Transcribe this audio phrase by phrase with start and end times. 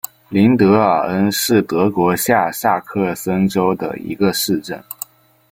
[0.29, 4.83] 林德尔恩是德国下萨克森州的一个市镇。